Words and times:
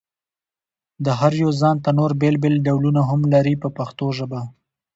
دا 1.05 1.11
هر 1.21 1.33
یو 1.43 1.49
ځانته 1.61 1.89
نور 1.99 2.11
بېل 2.21 2.35
بېل 2.43 2.55
ډولونه 2.65 3.01
هم 3.09 3.21
لري 3.33 3.55
په 3.61 3.69
پښتو 3.77 4.05
ژبه. 4.17 4.41